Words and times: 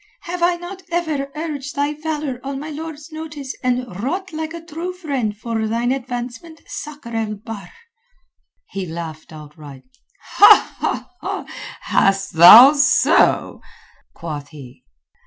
Have 0.21 0.41
I 0.41 0.55
not 0.55 0.81
ever 0.91 1.31
urged 1.35 1.75
thy 1.75 1.93
valour 1.93 2.39
on 2.43 2.59
my 2.59 2.71
lord's 2.71 3.11
notice 3.11 3.53
and 3.63 3.85
wrought 4.01 4.33
like 4.33 4.51
a 4.51 4.59
true 4.65 4.93
friend 4.93 5.37
for 5.37 5.67
thine 5.67 5.91
advancement, 5.91 6.59
Sakr 6.65 7.15
el 7.15 7.35
Bahr?" 7.35 7.71
He 8.71 8.87
laughed 8.87 9.31
outright. 9.31 9.83
"Hast 11.81 12.33
thou 12.33 12.73
so?" 12.73 13.61
quoth 14.15 14.47
he. 14.47 14.83